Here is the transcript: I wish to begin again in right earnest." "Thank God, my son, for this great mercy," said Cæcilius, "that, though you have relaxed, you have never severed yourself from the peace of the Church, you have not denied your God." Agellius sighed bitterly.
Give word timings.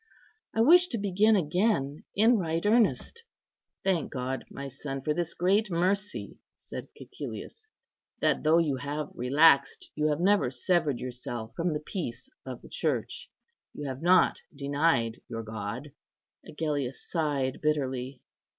I 0.55 0.61
wish 0.61 0.87
to 0.87 0.97
begin 0.97 1.35
again 1.35 2.05
in 2.15 2.39
right 2.39 2.65
earnest." 2.65 3.23
"Thank 3.83 4.11
God, 4.11 4.45
my 4.49 4.67
son, 4.67 5.03
for 5.03 5.13
this 5.13 5.35
great 5.35 5.69
mercy," 5.69 6.39
said 6.55 6.87
Cæcilius, 6.99 7.67
"that, 8.19 8.41
though 8.41 8.57
you 8.57 8.77
have 8.77 9.11
relaxed, 9.13 9.91
you 9.93 10.07
have 10.07 10.19
never 10.19 10.49
severed 10.49 10.97
yourself 10.97 11.53
from 11.55 11.73
the 11.73 11.79
peace 11.85 12.27
of 12.47 12.63
the 12.63 12.67
Church, 12.69 13.29
you 13.75 13.87
have 13.87 14.01
not 14.01 14.41
denied 14.55 15.21
your 15.27 15.43
God." 15.43 15.91
Agellius 16.47 17.07
sighed 17.07 17.61
bitterly. 17.61 18.23